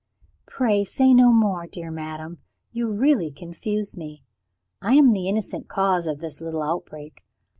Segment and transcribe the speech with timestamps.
[0.47, 2.39] "Pray say no more, dear madam
[2.71, 4.23] you really confuse me.
[4.81, 7.21] I am the innocent cause of his little outbreak.